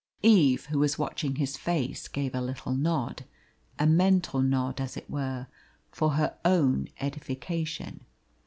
[0.23, 3.23] Eve, who was watching his face, gave a little nod
[3.77, 5.45] a mental nod, as it were,
[5.91, 8.03] for her own edification.